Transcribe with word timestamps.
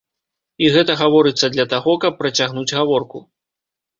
І 0.63 0.69
гэта 0.75 0.95
гаворыцца 1.01 1.49
для 1.57 1.65
таго, 1.75 1.93
каб 2.05 2.17
працягнуць 2.21 2.75
гаворку. 2.79 3.23